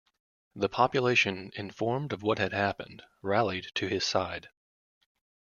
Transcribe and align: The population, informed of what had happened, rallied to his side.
The 0.55 0.67
population, 0.67 1.51
informed 1.55 2.11
of 2.11 2.23
what 2.23 2.39
had 2.39 2.53
happened, 2.53 3.03
rallied 3.21 3.67
to 3.75 3.85
his 3.87 4.03
side. 4.03 4.49